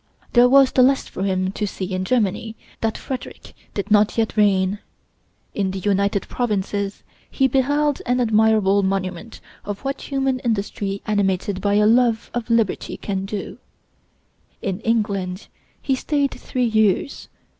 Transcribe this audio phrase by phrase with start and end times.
[0.33, 4.35] There was the less for him to see in Germany that Frederick did not yet
[4.35, 4.79] reign.
[5.53, 11.75] In the United Provinces he beheld an admirable monument of what human industry animated by
[11.75, 13.59] a love of liberty can do.
[14.59, 15.49] In England
[15.83, 17.29] he stayed three years.